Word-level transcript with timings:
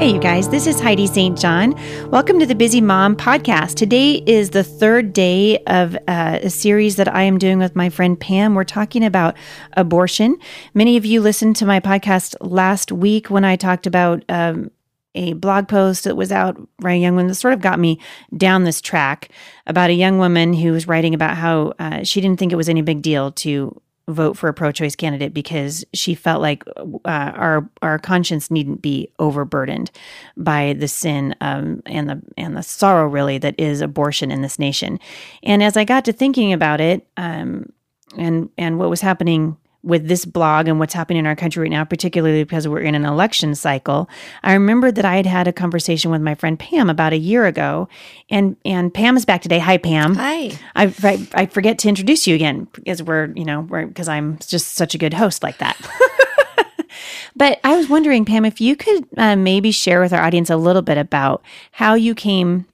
Hey, 0.00 0.14
you 0.14 0.18
guys, 0.18 0.48
this 0.48 0.66
is 0.66 0.80
Heidi 0.80 1.06
St. 1.06 1.38
John. 1.38 1.74
Welcome 2.10 2.40
to 2.40 2.46
the 2.46 2.54
Busy 2.54 2.80
Mom 2.80 3.14
podcast. 3.14 3.74
Today 3.74 4.14
is 4.26 4.48
the 4.48 4.64
third 4.64 5.12
day 5.12 5.58
of 5.64 5.94
uh, 6.08 6.38
a 6.40 6.48
series 6.48 6.96
that 6.96 7.06
I 7.06 7.24
am 7.24 7.36
doing 7.36 7.58
with 7.58 7.76
my 7.76 7.90
friend 7.90 8.18
Pam. 8.18 8.54
We're 8.54 8.64
talking 8.64 9.04
about 9.04 9.36
abortion. 9.74 10.38
Many 10.72 10.96
of 10.96 11.04
you 11.04 11.20
listened 11.20 11.56
to 11.56 11.66
my 11.66 11.80
podcast 11.80 12.34
last 12.40 12.90
week 12.90 13.28
when 13.28 13.44
I 13.44 13.56
talked 13.56 13.86
about 13.86 14.24
um, 14.30 14.70
a 15.14 15.34
blog 15.34 15.68
post 15.68 16.04
that 16.04 16.16
was 16.16 16.32
out 16.32 16.58
by 16.78 16.92
a 16.92 16.98
young 16.98 17.12
woman 17.12 17.26
that 17.26 17.34
sort 17.34 17.52
of 17.52 17.60
got 17.60 17.78
me 17.78 18.00
down 18.34 18.64
this 18.64 18.80
track 18.80 19.28
about 19.66 19.90
a 19.90 19.92
young 19.92 20.16
woman 20.16 20.54
who 20.54 20.72
was 20.72 20.88
writing 20.88 21.12
about 21.12 21.36
how 21.36 21.74
uh, 21.78 22.04
she 22.04 22.22
didn't 22.22 22.38
think 22.38 22.52
it 22.52 22.56
was 22.56 22.70
any 22.70 22.80
big 22.80 23.02
deal 23.02 23.32
to 23.32 23.78
vote 24.12 24.36
for 24.36 24.48
a 24.48 24.54
pro-choice 24.54 24.96
candidate 24.96 25.34
because 25.34 25.84
she 25.92 26.14
felt 26.14 26.42
like 26.42 26.64
uh, 26.76 27.32
our 27.34 27.68
our 27.82 27.98
conscience 27.98 28.50
needn't 28.50 28.82
be 28.82 29.12
overburdened 29.18 29.90
by 30.36 30.74
the 30.78 30.88
sin 30.88 31.34
um, 31.40 31.82
and 31.86 32.08
the 32.08 32.22
and 32.36 32.56
the 32.56 32.62
sorrow 32.62 33.06
really 33.06 33.38
that 33.38 33.54
is 33.58 33.80
abortion 33.80 34.30
in 34.30 34.42
this 34.42 34.58
nation. 34.58 34.98
And 35.42 35.62
as 35.62 35.76
I 35.76 35.84
got 35.84 36.04
to 36.06 36.12
thinking 36.12 36.52
about 36.52 36.80
it, 36.80 37.06
um, 37.16 37.72
and 38.16 38.50
and 38.58 38.78
what 38.78 38.90
was 38.90 39.00
happening 39.00 39.56
with 39.82 40.08
this 40.08 40.24
blog 40.24 40.68
and 40.68 40.78
what's 40.78 40.92
happening 40.92 41.20
in 41.20 41.26
our 41.26 41.36
country 41.36 41.62
right 41.62 41.70
now, 41.70 41.84
particularly 41.84 42.44
because 42.44 42.68
we're 42.68 42.80
in 42.80 42.94
an 42.94 43.04
election 43.04 43.54
cycle, 43.54 44.08
I 44.42 44.52
remembered 44.52 44.94
that 44.96 45.04
I 45.04 45.16
had 45.16 45.26
had 45.26 45.48
a 45.48 45.52
conversation 45.52 46.10
with 46.10 46.20
my 46.20 46.34
friend 46.34 46.58
Pam 46.58 46.90
about 46.90 47.12
a 47.12 47.18
year 47.18 47.46
ago, 47.46 47.88
and 48.28 48.56
and 48.64 48.92
Pam 48.92 49.16
is 49.16 49.24
back 49.24 49.42
today. 49.42 49.58
Hi, 49.58 49.78
Pam. 49.78 50.14
Hi. 50.16 50.52
I 50.76 50.94
I, 51.02 51.28
I 51.34 51.46
forget 51.46 51.78
to 51.80 51.88
introduce 51.88 52.26
you 52.26 52.34
again 52.34 52.68
because 52.72 53.02
we're 53.02 53.32
you 53.34 53.44
know 53.44 53.62
we're 53.62 53.86
because 53.86 54.08
I'm 54.08 54.38
just 54.38 54.74
such 54.74 54.94
a 54.94 54.98
good 54.98 55.14
host 55.14 55.42
like 55.42 55.58
that. 55.58 55.76
but 57.36 57.60
I 57.64 57.76
was 57.76 57.88
wondering, 57.88 58.24
Pam, 58.24 58.44
if 58.44 58.60
you 58.60 58.76
could 58.76 59.06
uh, 59.16 59.36
maybe 59.36 59.70
share 59.70 60.00
with 60.00 60.12
our 60.12 60.22
audience 60.22 60.50
a 60.50 60.56
little 60.56 60.82
bit 60.82 60.98
about 60.98 61.42
how 61.72 61.94
you 61.94 62.14
came 62.14 62.66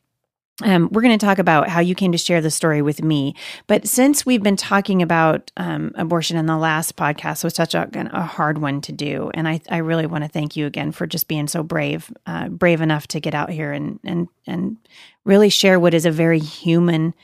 um, 0.62 0.88
we're 0.90 1.02
going 1.02 1.18
to 1.18 1.24
talk 1.24 1.38
about 1.38 1.68
how 1.68 1.80
you 1.80 1.94
came 1.94 2.12
to 2.12 2.18
share 2.18 2.40
the 2.40 2.50
story 2.50 2.80
with 2.80 3.02
me. 3.02 3.34
But 3.66 3.86
since 3.86 4.24
we've 4.24 4.42
been 4.42 4.56
talking 4.56 5.02
about 5.02 5.52
um, 5.58 5.92
abortion 5.96 6.38
in 6.38 6.46
the 6.46 6.56
last 6.56 6.96
podcast, 6.96 7.44
was 7.44 7.54
such 7.54 7.74
a, 7.74 7.88
a, 8.12 8.22
hard 8.22 8.58
one 8.58 8.80
to 8.82 8.92
do, 8.92 9.30
and 9.34 9.46
I, 9.46 9.60
I 9.68 9.78
really 9.78 10.06
want 10.06 10.24
to 10.24 10.28
thank 10.28 10.56
you 10.56 10.64
again 10.64 10.92
for 10.92 11.06
just 11.06 11.28
being 11.28 11.46
so 11.46 11.62
brave, 11.62 12.10
uh, 12.24 12.48
brave 12.48 12.80
enough 12.80 13.06
to 13.08 13.20
get 13.20 13.34
out 13.34 13.50
here 13.50 13.70
and 13.72 14.00
and 14.02 14.28
and 14.46 14.78
really 15.24 15.50
share 15.50 15.78
what 15.78 15.92
is 15.92 16.06
a 16.06 16.10
very 16.10 16.38
human 16.38 17.14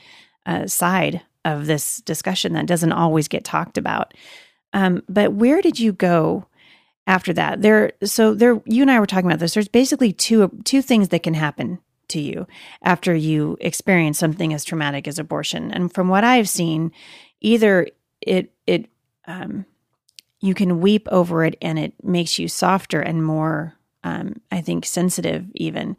uh, 0.45 0.67
side 0.67 1.21
of 1.43 1.65
this 1.65 2.01
discussion 2.01 2.53
that 2.53 2.67
doesn't 2.67 2.91
always 2.91 3.27
get 3.27 3.43
talked 3.43 3.79
about. 3.79 4.13
Um, 4.73 5.01
but 5.09 5.33
where 5.33 5.61
did 5.61 5.79
you 5.79 5.91
go? 5.91 6.45
After 7.05 7.33
that, 7.33 7.61
there, 7.61 7.91
so 8.05 8.33
there, 8.33 8.61
you 8.65 8.81
and 8.81 8.89
I 8.89 8.97
were 8.97 9.05
talking 9.05 9.25
about 9.25 9.39
this. 9.39 9.55
There's 9.55 9.67
basically 9.67 10.13
two 10.13 10.49
two 10.63 10.81
things 10.81 11.09
that 11.09 11.21
can 11.21 11.33
happen 11.33 11.79
to 12.09 12.19
you 12.19 12.47
after 12.81 13.13
you 13.13 13.57
experience 13.61 14.19
something 14.19 14.53
as 14.53 14.63
traumatic 14.63 15.07
as 15.07 15.19
abortion. 15.19 15.71
And 15.71 15.93
from 15.93 16.07
what 16.07 16.23
I've 16.23 16.49
seen, 16.49 16.91
either 17.41 17.87
it 18.21 18.51
it 18.67 18.87
um, 19.27 19.65
you 20.41 20.53
can 20.53 20.81
weep 20.81 21.07
over 21.11 21.45
it 21.45 21.55
and 21.61 21.79
it 21.79 21.93
makes 22.03 22.37
you 22.37 22.47
softer 22.47 22.99
and 22.99 23.23
more, 23.23 23.75
um, 24.03 24.41
I 24.51 24.61
think, 24.61 24.85
sensitive 24.85 25.45
even 25.55 25.95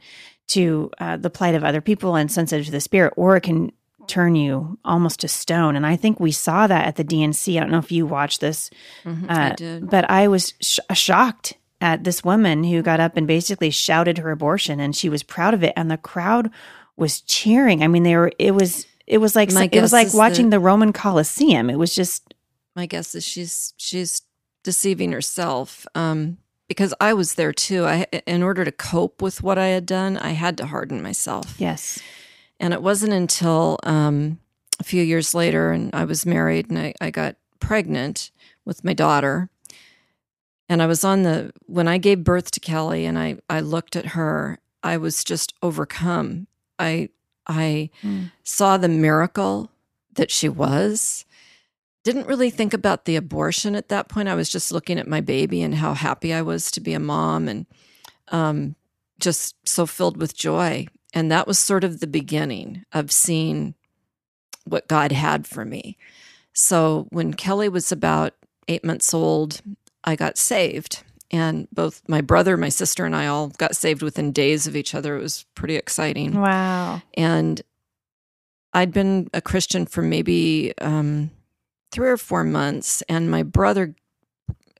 to 0.49 0.91
uh, 0.99 1.17
the 1.17 1.31
plight 1.31 1.55
of 1.55 1.65
other 1.65 1.81
people 1.81 2.17
and 2.17 2.31
sensitive 2.31 2.67
to 2.67 2.73
the 2.73 2.81
spirit, 2.81 3.15
or 3.17 3.37
it 3.37 3.43
can 3.43 3.73
turn 4.07 4.35
you 4.35 4.79
almost 4.85 5.21
to 5.21 5.29
stone. 5.29 5.77
And 5.77 5.87
I 5.87 5.97
think 5.97 6.21
we 6.21 6.31
saw 6.31 6.67
that 6.67 6.87
at 6.87 6.97
the 6.97 7.05
DNC. 7.05 7.57
I 7.57 7.61
don't 7.61 7.71
know 7.71 7.79
if 7.79 7.91
you 7.91 8.05
watched 8.05 8.43
this, 8.43 8.69
mm-hmm, 9.05 9.31
uh, 9.31 9.55
I 9.59 9.81
but 9.81 10.11
I 10.11 10.29
was 10.29 10.53
sh- 10.61 10.81
shocked 10.93 11.55
at 11.85 12.03
this 12.03 12.25
woman 12.25 12.65
who 12.65 12.81
got 12.81 12.99
up 12.99 13.15
and 13.15 13.27
basically 13.27 13.69
shouted 13.69 14.17
her 14.17 14.31
abortion 14.31 14.81
and 14.81 14.97
she 14.97 15.11
was 15.11 15.23
proud 15.23 15.53
of 15.53 15.63
it 15.63 15.75
and 15.77 15.91
the 15.91 15.99
crowd 15.99 16.51
was 16.97 17.21
cheering. 17.21 17.83
I 17.83 17.89
mean 17.89 18.03
they 18.03 18.17
were 18.17 18.33
it 18.39 18.53
was 18.53 18.87
it 19.07 19.19
was 19.19 19.37
like 19.37 19.53
my 19.53 19.69
it 19.71 19.83
was 19.83 19.93
like 19.93 20.15
watching 20.15 20.47
the, 20.47 20.57
the 20.57 20.61
Roman 20.61 20.95
Colosseum. 20.95 21.69
It 21.69 21.79
was 21.79 21.95
just 21.95 22.35
my 22.75 22.87
guess 22.87 23.15
is 23.15 23.23
she's 23.23 23.75
she's 23.77 24.23
deceiving 24.63 25.13
herself 25.13 25.87
um 25.95 26.39
because 26.69 26.95
I 27.01 27.13
was 27.13 27.35
there 27.35 27.53
too. 27.53 27.85
I 27.85 28.07
in 28.27 28.43
order 28.43 28.65
to 28.65 28.73
cope 28.73 29.21
with 29.21 29.43
what 29.43 29.59
I 29.59 29.67
had 29.67 29.85
done, 29.85 30.17
I 30.17 30.31
had 30.31 30.57
to 30.59 30.67
harden 30.67 31.03
myself. 31.03 31.55
Yes. 31.59 32.01
And 32.59 32.73
it 32.73 32.83
wasn't 32.83 33.13
until 33.13 33.79
um, 33.83 34.39
a 34.81 34.85
few 34.85 35.03
years 35.03 35.35
later, 35.35 35.73
and 35.73 35.91
I 35.95 36.05
was 36.05 36.25
married, 36.25 36.71
and 36.71 36.79
I, 36.79 36.95
I 37.01 37.11
got 37.11 37.37
pregnant 37.61 38.31
with 38.65 38.85
my 38.85 38.95
daughter, 38.95 39.51
and 40.69 40.83
I 40.83 40.87
was 40.87 41.05
on 41.05 41.23
the, 41.23 41.53
when 41.67 41.89
I 41.89 41.99
gave 41.99 42.25
birth 42.25 42.51
to 42.53 42.61
Kelly 42.61 43.05
and 43.05 43.19
I, 43.19 43.39
I 43.49 43.61
looked 43.61 43.97
at 43.97 44.07
her, 44.07 44.59
I 44.83 44.97
was 44.97 45.25
just 45.25 45.55
overcome. 45.63 46.47
I, 46.79 47.11
I 47.47 47.91
mm. 48.03 48.31
saw 48.43 48.77
the 48.77 48.89
miracle 48.89 49.71
that 50.15 50.31
she 50.31 50.49
was. 50.49 51.25
Didn't 52.03 52.27
really 52.27 52.51
think 52.51 52.75
about 52.75 53.05
the 53.05 53.17
abortion 53.17 53.75
at 53.75 53.89
that 53.89 54.09
point. 54.09 54.29
I 54.29 54.35
was 54.35 54.51
just 54.51 54.73
looking 54.73 54.99
at 54.99 55.09
my 55.09 55.21
baby 55.21 55.63
and 55.63 55.75
how 55.75 55.95
happy 55.95 56.33
I 56.33 56.43
was 56.43 56.71
to 56.73 56.81
be 56.81 56.93
a 56.93 57.01
mom 57.01 57.49
and 57.49 57.67
um, 58.29 58.75
just 59.19 59.57
so 59.67 59.87
filled 59.87 60.17
with 60.17 60.37
joy. 60.37 60.87
And 61.13 61.31
that 61.31 61.47
was 61.47 61.59
sort 61.59 61.85
of 61.85 62.01
the 62.01 62.07
beginning 62.07 62.85
of 62.93 63.13
seeing 63.13 63.75
what 64.65 64.89
God 64.89 65.13
had 65.13 65.47
for 65.47 65.65
me. 65.65 65.97
So 66.53 67.07
when 67.11 67.35
Kelly 67.35 67.69
was 67.69 67.93
about 67.93 68.35
eight 68.69 68.85
months 68.85 69.13
old, 69.13 69.61
I 70.05 70.17
got 70.17 70.39
saved. 70.39 71.03
And 71.31 71.67
both 71.73 72.03
my 72.07 72.21
brother, 72.21 72.57
my 72.57 72.69
sister, 72.69 73.05
and 73.05 73.17
I 73.17 73.27
all 73.27 73.49
got 73.49 73.75
saved 73.75 74.03
within 74.03 74.31
days 74.31 74.67
of 74.67 74.77
each 74.77 74.95
other. 74.95 75.17
It 75.17 75.23
was 75.23 75.47
pretty 75.55 75.75
exciting. 75.75 76.41
Wow. 76.41 77.03
And 77.15 77.61
I'd 78.73 78.93
been 78.93 79.29
a 79.33 79.41
Christian 79.41 79.87
for 79.87 80.03
maybe 80.03 80.75
um, 80.81 81.31
three 81.91 82.09
or 82.09 82.17
four 82.17 82.45
months, 82.45 83.03
and 83.09 83.31
my 83.31 83.43
brother 83.43 83.95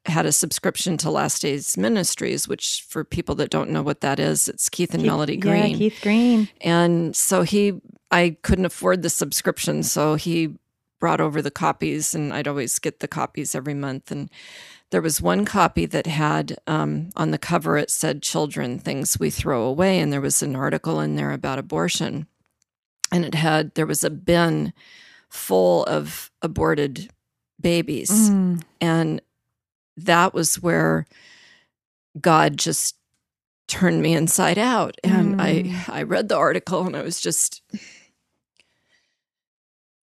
had 0.07 0.27
a 0.27 0.33
subscription 0.33 0.97
to 0.99 1.11
Last 1.11 1.43
Days 1.43 1.77
Ministries, 1.79 2.47
which 2.47 2.85
for 2.89 3.05
people 3.05 3.35
that 3.37 3.51
don't 3.51 3.71
know 3.71 3.83
what 3.83 4.03
that 4.03 4.21
is, 4.21 4.49
it's 4.49 4.69
Keith 4.69 4.93
and 4.93 5.03
Keith, 5.03 5.11
Melody 5.11 5.37
Green. 5.37 5.71
Yeah, 5.71 5.79
Keith 5.79 5.99
Green. 6.03 6.49
And 6.61 7.17
so 7.17 7.43
he, 7.43 7.81
I 8.11 8.37
couldn't 8.43 8.67
afford 8.67 9.03
the 9.03 9.11
subscription, 9.11 9.83
so 9.83 10.17
he 10.17 10.57
brought 11.01 11.21
over 11.21 11.41
the 11.41 11.51
copies, 11.51 12.15
and 12.15 12.33
I'd 12.33 12.49
always 12.49 12.79
get 12.79 13.01
the 13.01 13.09
copies 13.09 13.55
every 13.55 13.75
month. 13.75 14.11
And 14.11 14.31
there 14.91 15.03
was 15.03 15.21
one 15.21 15.45
copy 15.45 15.87
that 15.87 16.07
had 16.07 16.57
um, 16.67 17.11
on 17.17 17.31
the 17.31 17.39
cover 17.39 17.77
it 17.77 17.91
said 17.91 18.23
children 18.23 18.79
things 18.79 19.19
we 19.19 19.31
throw 19.31 19.65
away 19.65 19.99
and 19.99 20.13
there 20.13 20.21
was 20.21 20.43
an 20.43 20.55
article 20.55 21.01
in 21.01 21.17
there 21.17 21.33
about 21.33 21.59
abortion 21.59 22.27
and 23.11 23.25
it 23.25 23.35
had 23.35 23.75
there 23.75 23.87
was 23.87 24.05
a 24.05 24.11
bin 24.11 24.73
full 25.29 25.85
of 25.85 26.31
aborted 26.43 27.11
babies 27.61 28.31
mm. 28.31 28.63
and 28.81 29.21
that 29.97 30.35
was 30.35 30.63
where 30.63 31.07
god 32.21 32.57
just 32.57 32.97
turned 33.67 34.03
me 34.03 34.15
inside 34.15 34.59
out 34.59 34.97
and 35.03 35.37
mm. 35.37 35.41
i 35.41 35.99
i 35.99 36.03
read 36.03 36.29
the 36.29 36.37
article 36.37 36.87
and 36.87 36.97
i 36.97 37.03
was 37.03 37.21
just 37.21 37.63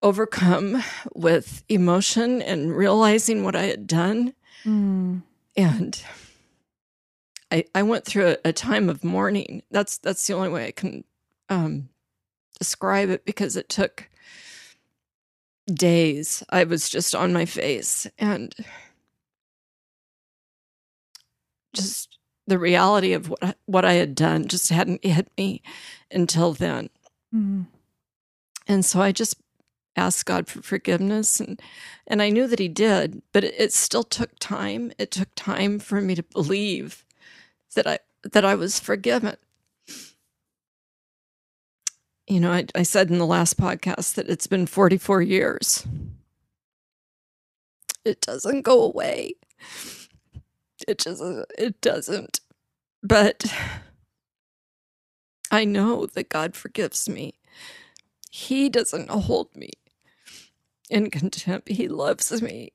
overcome 0.02 0.84
with 1.16 1.64
emotion 1.70 2.42
and 2.42 2.76
realizing 2.76 3.44
what 3.44 3.56
i 3.56 3.64
had 3.64 3.88
done 3.88 4.34
Mm. 4.66 5.22
And 5.56 6.04
I 7.52 7.66
I 7.74 7.84
went 7.84 8.06
through 8.06 8.30
a, 8.30 8.38
a, 8.46 8.54
time 8.54 8.90
of 8.90 9.04
mourning. 9.04 9.64
That's 9.72 9.98
that's 9.98 10.26
the 10.26 10.34
only 10.34 10.50
way 10.50 10.68
I 10.68 10.72
can 10.72 11.04
um, 11.50 11.90
describe 12.60 13.10
it 13.10 13.26
because 13.26 13.56
it 13.56 13.70
took 13.70 14.10
days. 15.72 16.44
I 16.50 16.64
was 16.64 16.90
just 16.90 17.16
on 17.16 17.34
my 17.34 17.46
face 17.46 18.08
and 18.18 18.54
just 21.74 22.18
the 22.48 22.60
reality 22.60 23.14
of 23.14 23.30
what 23.30 23.44
I, 23.44 23.54
what 23.66 23.86
I 23.86 23.94
had 23.94 24.16
done 24.16 24.48
just 24.48 24.70
hadn't 24.70 25.04
hit 25.04 25.30
me 25.38 25.62
until 26.12 26.54
then. 26.54 26.90
Mm. 27.34 27.68
And 28.68 28.86
so 28.86 29.02
I 29.02 29.12
just 29.12 29.38
asked 29.96 30.26
God 30.26 30.48
for 30.48 30.62
forgiveness 30.62 31.40
and 31.40 31.62
and 32.08 32.22
I 32.22 32.30
knew 32.30 32.48
that 32.48 32.60
he 32.60 32.68
did, 32.68 33.22
but 33.32 33.44
it, 33.44 33.56
it 33.58 33.74
still 33.74 34.04
took 34.04 34.38
time. 34.40 34.92
It 35.00 35.12
took 35.12 35.30
time 35.36 35.80
for 35.80 36.02
me 36.02 36.16
to 36.16 36.24
believe 36.24 37.06
that 37.76 37.88
I 37.88 38.00
that 38.24 38.46
I 38.46 38.56
was 38.56 38.80
forgiven. 38.80 39.38
You 42.28 42.40
know, 42.40 42.52
I, 42.52 42.66
I 42.74 42.84
said 42.84 43.12
in 43.12 43.20
the 43.20 43.26
last 43.26 43.58
podcast 43.58 44.16
that 44.16 44.30
it's 44.30 44.48
been 44.48 44.66
44 44.66 45.22
years. 45.22 45.86
It 48.04 48.22
doesn't 48.22 48.64
go 48.64 48.82
away. 48.82 49.34
It 50.88 51.00
just 51.00 51.22
it 51.58 51.82
doesn't. 51.82 52.40
But 53.02 53.46
I 55.52 55.66
know 55.66 56.06
that 56.08 56.30
God 56.30 56.56
forgives 56.56 57.08
me. 57.08 57.36
He 58.32 58.70
doesn't 58.70 59.10
hold 59.10 59.56
me 59.56 59.72
in 60.90 61.10
contempt. 61.10 61.70
He 61.70 61.88
loves 61.88 62.42
me. 62.42 62.74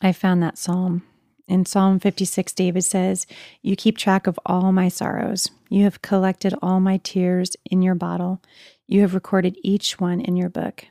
I 0.00 0.12
found 0.12 0.42
that 0.42 0.58
psalm. 0.58 1.02
In 1.46 1.66
Psalm 1.66 1.98
56, 1.98 2.52
David 2.52 2.84
says, 2.84 3.26
You 3.60 3.74
keep 3.74 3.98
track 3.98 4.26
of 4.26 4.38
all 4.46 4.70
my 4.70 4.88
sorrows. 4.88 5.50
You 5.68 5.82
have 5.84 6.00
collected 6.00 6.54
all 6.62 6.78
my 6.78 6.98
tears 6.98 7.56
in 7.68 7.82
your 7.82 7.96
bottle. 7.96 8.40
You 8.86 9.00
have 9.00 9.14
recorded 9.14 9.58
each 9.62 9.98
one 9.98 10.20
in 10.20 10.36
your 10.36 10.48
book. 10.48 10.86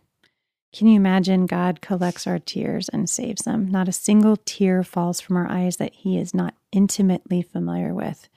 Can 0.73 0.87
you 0.87 0.97
imagine 0.97 1.47
God 1.47 1.81
collects 1.81 2.27
our 2.27 2.39
tears 2.39 2.89
and 2.89 3.09
saves 3.09 3.43
them? 3.43 3.71
Not 3.71 3.87
a 3.87 3.93
single 3.93 4.37
tear 4.37 4.83
falls 4.83 5.19
from 5.19 5.37
our 5.37 5.49
eyes 5.49 5.77
that 5.77 5.93
He 5.93 6.17
is 6.17 6.33
not 6.33 6.53
intimately 6.71 7.41
familiar 7.41 7.93
with, 7.93 8.29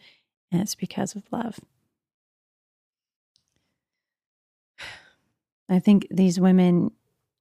and 0.51 0.63
it's 0.63 0.75
because 0.75 1.15
of 1.15 1.25
love. 1.31 1.59
I 5.73 5.79
think 5.79 6.07
these 6.11 6.39
women, 6.39 6.91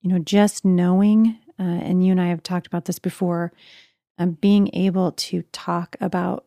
you 0.02 0.10
know, 0.10 0.20
just 0.20 0.64
knowing, 0.66 1.38
uh, 1.60 1.64
and 1.64 2.06
you 2.06 2.12
and 2.12 2.22
I 2.22 2.28
have 2.28 2.44
talked 2.44 2.68
about 2.68 2.86
this 2.86 3.00
before, 3.00 3.52
um, 4.18 4.32
being 4.42 4.70
able 4.74 5.12
to 5.14 5.44
talk 5.52 5.96
about 6.00 6.46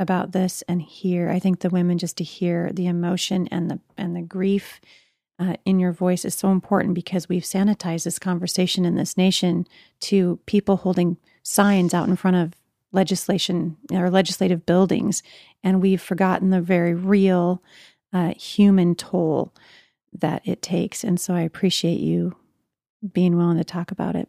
about 0.00 0.30
this 0.30 0.62
and 0.68 0.80
hear. 0.80 1.28
I 1.28 1.40
think 1.40 1.60
the 1.60 1.70
women 1.70 1.98
just 1.98 2.16
to 2.18 2.24
hear 2.24 2.70
the 2.72 2.86
emotion 2.86 3.48
and 3.50 3.70
the 3.70 3.80
and 3.96 4.14
the 4.14 4.22
grief 4.22 4.80
uh, 5.38 5.54
in 5.64 5.80
your 5.80 5.92
voice 5.92 6.24
is 6.24 6.34
so 6.34 6.50
important 6.50 6.94
because 6.94 7.28
we've 7.28 7.42
sanitized 7.42 8.04
this 8.04 8.18
conversation 8.18 8.84
in 8.84 8.96
this 8.96 9.16
nation 9.16 9.66
to 10.00 10.38
people 10.46 10.78
holding 10.78 11.16
signs 11.42 11.94
out 11.94 12.08
in 12.08 12.16
front 12.16 12.36
of 12.36 12.54
legislation 12.92 13.76
or 13.92 14.10
legislative 14.10 14.64
buildings, 14.66 15.22
and 15.62 15.82
we've 15.82 16.00
forgotten 16.00 16.50
the 16.50 16.60
very 16.60 16.94
real 16.94 17.62
uh, 18.12 18.32
human 18.34 18.94
toll 18.94 19.52
that 20.20 20.42
it 20.44 20.62
takes. 20.62 21.04
And 21.04 21.20
so 21.20 21.34
I 21.34 21.40
appreciate 21.40 22.00
you 22.00 22.36
being 23.12 23.36
willing 23.36 23.58
to 23.58 23.64
talk 23.64 23.90
about 23.90 24.16
it. 24.16 24.28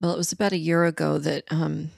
Well, 0.00 0.12
it 0.12 0.18
was 0.18 0.32
about 0.32 0.52
a 0.52 0.58
year 0.58 0.84
ago 0.84 1.18
that 1.18 1.44
um, 1.50 1.90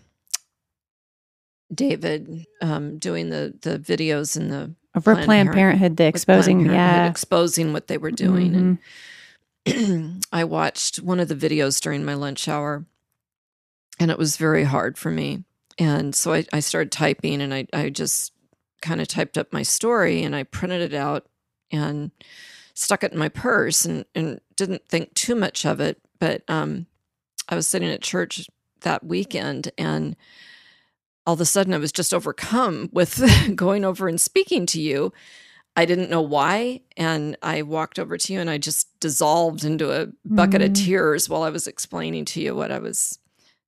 David 1.73 2.47
um, 2.61 2.99
doing 2.99 3.31
the 3.31 3.55
the 3.63 3.79
videos 3.79 4.37
and 4.37 4.51
the 4.51 4.75
over 4.95 5.15
Planned, 5.15 5.27
Planned 5.27 5.53
Parenthood, 5.53 5.97
the 5.97 6.05
exposing, 6.05 6.59
Parenthood, 6.59 6.77
yeah, 6.77 7.09
exposing 7.09 7.73
what 7.73 7.87
they 7.87 7.99
were 7.99 8.11
doing. 8.11 8.79
Mm-hmm. 9.67 9.83
And 9.87 10.27
I 10.33 10.45
watched 10.45 10.97
one 10.97 11.21
of 11.21 11.29
the 11.29 11.37
videos 11.37 11.81
during 11.81 12.05
my 12.05 12.15
lunch 12.15 12.49
hour, 12.49 12.85
and 13.99 14.11
it 14.11 14.19
was 14.19 14.37
very 14.37 14.65
hard 14.65 14.99
for 14.99 15.11
me. 15.11 15.45
And 15.79 16.15
so 16.15 16.35
I, 16.35 16.45
I 16.53 16.61
started 16.61 16.93
typing, 16.93 17.41
and 17.41 17.55
I 17.55 17.67
I 17.73 17.89
just 17.89 18.33
kind 18.83 19.01
of 19.01 19.09
typed 19.09 19.39
up 19.39 19.53
my 19.53 19.63
story, 19.63 20.25
and 20.25 20.35
I 20.35 20.43
printed 20.43 20.83
it 20.83 20.95
out 20.95 21.27
and 21.73 22.11
stuck 22.75 23.03
it 23.03 23.13
in 23.13 23.19
my 23.19 23.29
purse, 23.29 23.85
and 23.85 24.05
and 24.15 24.41
didn't 24.57 24.89
think 24.89 25.15
too 25.15 25.35
much 25.35 25.65
of 25.65 25.81
it. 25.81 26.01
But 26.19 26.43
um, 26.49 26.87
I 27.49 27.57
was 27.57 27.67
sitting 27.67 27.91
at 27.91 28.03
church 28.03 28.49
that 28.83 29.05
weekend, 29.05 29.73
and 29.77 30.17
all 31.27 31.35
of 31.35 31.41
a 31.41 31.45
sudden 31.45 31.75
I 31.75 31.79
was 31.79 31.93
just 31.93 32.13
overcome 32.13 32.91
with 32.93 33.23
going 33.57 33.85
over 33.85 34.09
and 34.09 34.21
speaking 34.21 34.67
to 34.67 34.81
you. 34.81 35.13
I 35.75 35.85
didn't 35.85 36.11
know 36.11 36.21
why. 36.21 36.81
And 36.97 37.37
I 37.43 37.63
walked 37.63 37.99
over 37.99 38.19
to 38.19 38.33
you 38.33 38.41
and 38.41 38.51
I 38.51 38.59
just 38.59 38.89
dissolved 39.01 39.65
into 39.65 39.91
a 39.91 40.09
bucket 40.25 40.61
mm. 40.61 40.67
of 40.67 40.73
tears 40.75 41.29
while 41.29 41.43
I 41.43 41.51
was 41.51 41.67
explaining 41.67 42.27
to 42.27 42.41
you 42.43 42.55
what 42.55 42.71
I 42.71 42.79
was 42.79 43.19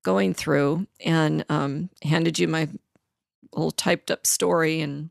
going 0.03 0.35
through 0.35 0.87
and 1.05 1.45
um, 1.49 1.89
handed 2.03 2.39
you 2.39 2.47
my 2.47 2.69
little 3.53 3.71
typed 3.71 4.11
up 4.11 4.27
story 4.27 4.81
and 4.81 5.11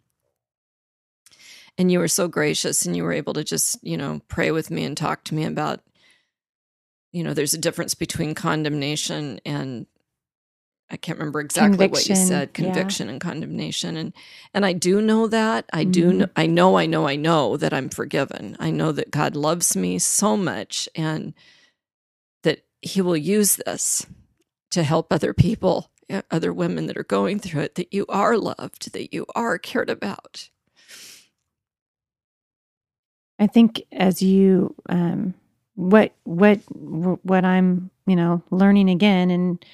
and 1.78 1.92
you 1.92 2.00
were 2.00 2.08
so 2.08 2.28
gracious 2.28 2.86
and 2.86 2.96
you 2.96 3.04
were 3.04 3.14
able 3.14 3.34
to 3.34 3.44
just 3.44 3.78
you 3.84 3.98
know 3.98 4.22
pray 4.28 4.52
with 4.52 4.70
me 4.72 4.84
and 4.84 4.98
talk 4.98 5.24
to 5.26 5.36
me 5.36 5.46
about 5.46 5.82
you 7.12 7.24
know 7.24 7.34
there's 7.34 7.54
a 7.54 7.60
difference 7.60 7.96
between 7.96 8.36
condemnation 8.36 9.40
and 9.46 9.86
I 10.94 10.98
can't 10.98 11.18
remember 11.18 11.40
exactly 11.40 11.78
conviction, 11.78 12.14
what 12.14 12.20
you 12.20 12.28
said, 12.28 12.54
conviction 12.54 13.08
yeah. 13.08 13.14
and 13.14 13.22
condemnation. 13.22 13.98
And 13.98 14.14
and 14.54 14.64
I 14.64 14.74
do 14.74 15.02
know 15.02 15.28
that. 15.28 15.66
I 15.74 15.84
mm-hmm. 15.84 15.92
do 15.92 16.14
know, 16.14 16.28
I 16.36 16.46
know 16.46 16.78
I 16.78 16.86
know 16.86 17.08
I 17.08 17.16
know 17.16 17.58
that 17.58 17.74
I'm 17.74 17.90
forgiven. 17.90 18.56
I 18.60 18.70
know 18.70 18.92
that 18.92 19.10
God 19.10 19.36
loves 19.36 19.76
me 19.76 19.98
so 19.98 20.38
much 20.38 20.88
and 20.94 21.34
that 22.44 22.64
he 22.82 23.02
will 23.02 23.18
use 23.18 23.56
this 23.56 24.06
to 24.72 24.84
help 24.84 25.12
other 25.12 25.34
people, 25.34 25.90
other 26.30 26.54
women 26.54 26.86
that 26.88 26.98
are 26.98 27.04
going 27.04 27.40
through 27.40 27.62
it 27.62 27.76
that 27.76 27.94
you 27.94 28.06
are 28.10 28.38
loved, 28.38 28.94
that 28.94 29.14
you 29.14 29.26
are 29.34 29.58
cared 29.58 29.90
about. 29.90 30.50
I 33.44 33.48
think 33.48 33.84
as 33.92 34.22
you 34.22 34.74
um 34.88 35.34
what 35.76 36.14
what 36.24 36.60
what 37.24 37.44
I'm, 37.44 37.92
you 38.08 38.16
know, 38.16 38.42
learning 38.52 38.90
again 38.90 39.30
and 39.30 39.66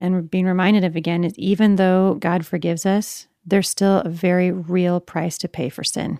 and 0.00 0.30
being 0.30 0.46
reminded 0.46 0.84
of 0.84 0.96
again 0.96 1.22
is 1.22 1.38
even 1.38 1.76
though 1.76 2.14
God 2.14 2.46
forgives 2.46 2.86
us, 2.86 3.26
there's 3.44 3.68
still 3.68 3.98
a 3.98 4.08
very 4.08 4.50
real 4.50 5.00
price 5.00 5.36
to 5.38 5.48
pay 5.48 5.68
for 5.68 5.84
sin. 5.84 6.18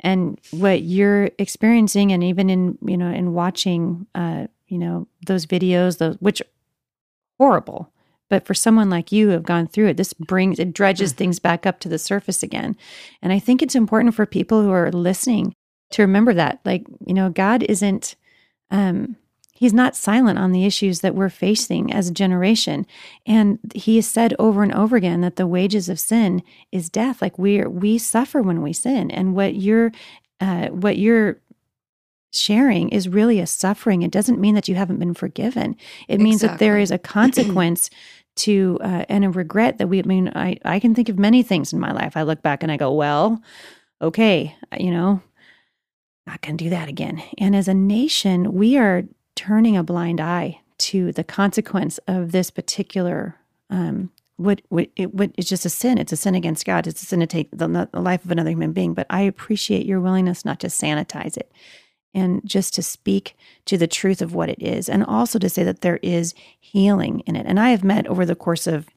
And 0.00 0.40
what 0.50 0.82
you're 0.82 1.30
experiencing, 1.38 2.10
and 2.10 2.24
even 2.24 2.50
in 2.50 2.78
you 2.84 2.96
know 2.96 3.12
in 3.12 3.32
watching, 3.32 4.08
uh, 4.16 4.48
you 4.66 4.78
know 4.78 5.06
those 5.24 5.46
videos, 5.46 5.98
those 5.98 6.16
which 6.16 6.42
horrible, 7.38 7.92
but 8.28 8.44
for 8.44 8.54
someone 8.54 8.90
like 8.90 9.12
you 9.12 9.26
who 9.26 9.32
have 9.34 9.44
gone 9.44 9.68
through 9.68 9.90
it, 9.90 9.98
this 9.98 10.14
brings 10.14 10.58
it 10.58 10.74
dredges 10.74 11.12
mm-hmm. 11.12 11.18
things 11.18 11.38
back 11.38 11.64
up 11.64 11.78
to 11.78 11.88
the 11.88 11.98
surface 11.98 12.42
again. 12.42 12.76
And 13.22 13.32
I 13.32 13.38
think 13.38 13.62
it's 13.62 13.76
important 13.76 14.16
for 14.16 14.26
people 14.26 14.62
who 14.62 14.72
are 14.72 14.90
listening 14.90 15.54
to 15.92 16.02
remember 16.02 16.34
that, 16.34 16.60
like 16.64 16.84
you 17.06 17.14
know, 17.14 17.30
God 17.30 17.62
isn't 17.62 18.16
um, 18.70 19.16
He's 19.62 19.72
not 19.72 19.94
silent 19.94 20.40
on 20.40 20.50
the 20.50 20.64
issues 20.64 21.02
that 21.02 21.14
we're 21.14 21.28
facing 21.28 21.92
as 21.92 22.08
a 22.08 22.12
generation. 22.12 22.84
And 23.24 23.60
he 23.76 23.94
has 23.94 24.08
said 24.08 24.34
over 24.36 24.64
and 24.64 24.74
over 24.74 24.96
again 24.96 25.20
that 25.20 25.36
the 25.36 25.46
wages 25.46 25.88
of 25.88 26.00
sin 26.00 26.42
is 26.72 26.90
death. 26.90 27.22
Like 27.22 27.38
we 27.38 27.62
we 27.62 27.96
suffer 27.96 28.42
when 28.42 28.60
we 28.60 28.72
sin. 28.72 29.08
And 29.12 29.36
what 29.36 29.54
you're 29.54 29.92
uh, 30.40 30.70
what 30.70 30.98
you're 30.98 31.38
sharing 32.32 32.88
is 32.88 33.08
really 33.08 33.38
a 33.38 33.46
suffering. 33.46 34.02
It 34.02 34.10
doesn't 34.10 34.40
mean 34.40 34.56
that 34.56 34.66
you 34.66 34.74
haven't 34.74 34.98
been 34.98 35.14
forgiven. 35.14 35.76
It 36.08 36.18
means 36.18 36.40
that 36.40 36.58
there 36.58 36.76
is 36.76 36.90
a 36.90 36.98
consequence 37.16 37.88
to 38.34 38.80
uh, 38.80 39.04
and 39.08 39.24
a 39.24 39.30
regret 39.30 39.78
that 39.78 39.86
we 39.86 40.00
I 40.00 40.02
mean 40.02 40.32
I 40.34 40.56
I 40.64 40.80
can 40.80 40.92
think 40.92 41.08
of 41.08 41.20
many 41.20 41.44
things 41.44 41.72
in 41.72 41.78
my 41.78 41.92
life. 41.92 42.16
I 42.16 42.22
look 42.22 42.42
back 42.42 42.64
and 42.64 42.72
I 42.72 42.76
go, 42.76 42.92
well, 42.92 43.40
okay, 44.00 44.56
you 44.76 44.90
know, 44.90 45.22
not 46.26 46.40
going 46.40 46.56
to 46.56 46.64
do 46.64 46.70
that 46.70 46.88
again. 46.88 47.22
And 47.38 47.56
as 47.56 47.68
a 47.68 47.74
nation, 47.74 48.52
we 48.52 48.76
are 48.76 49.04
turning 49.34 49.76
a 49.76 49.82
blind 49.82 50.20
eye 50.20 50.60
to 50.78 51.12
the 51.12 51.24
consequence 51.24 51.98
of 52.06 52.32
this 52.32 52.50
particular 52.50 53.36
um, 53.70 54.10
what 54.36 54.62
what 54.68 54.88
it 54.96 55.14
what 55.14 55.30
it's 55.36 55.48
just 55.48 55.64
a 55.64 55.70
sin. 55.70 55.98
It's 55.98 56.12
a 56.12 56.16
sin 56.16 56.34
against 56.34 56.66
God. 56.66 56.86
It's 56.86 57.02
a 57.02 57.06
sin 57.06 57.20
to 57.20 57.26
take 57.26 57.50
the, 57.50 57.88
the 57.92 58.00
life 58.00 58.24
of 58.24 58.30
another 58.30 58.50
human 58.50 58.72
being. 58.72 58.94
But 58.94 59.06
I 59.08 59.22
appreciate 59.22 59.86
your 59.86 60.00
willingness 60.00 60.44
not 60.44 60.60
to 60.60 60.66
sanitize 60.66 61.36
it 61.36 61.52
and 62.14 62.42
just 62.44 62.74
to 62.74 62.82
speak 62.82 63.36
to 63.64 63.78
the 63.78 63.86
truth 63.86 64.20
of 64.20 64.34
what 64.34 64.50
it 64.50 64.60
is, 64.60 64.88
and 64.88 65.02
also 65.04 65.38
to 65.38 65.48
say 65.48 65.64
that 65.64 65.80
there 65.80 65.98
is 66.02 66.34
healing 66.60 67.20
in 67.20 67.36
it. 67.36 67.46
And 67.46 67.58
I 67.58 67.70
have 67.70 67.84
met 67.84 68.06
over 68.06 68.26
the 68.26 68.34
course 68.34 68.66
of 68.66 68.88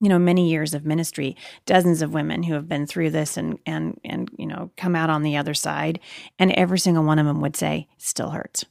you 0.00 0.08
know 0.08 0.18
many 0.18 0.50
years 0.50 0.74
of 0.74 0.84
ministry 0.84 1.36
dozens 1.64 2.02
of 2.02 2.12
women 2.12 2.42
who 2.42 2.54
have 2.54 2.68
been 2.68 2.86
through 2.86 3.10
this 3.10 3.36
and 3.36 3.58
and 3.66 3.98
and 4.04 4.30
you 4.38 4.46
know 4.46 4.70
come 4.76 4.94
out 4.94 5.10
on 5.10 5.22
the 5.22 5.36
other 5.36 5.54
side. 5.54 6.00
And 6.38 6.52
every 6.52 6.78
single 6.78 7.04
one 7.04 7.18
of 7.18 7.26
them 7.26 7.40
would 7.40 7.56
say 7.56 7.88
still 7.98 8.30
hurts 8.30 8.64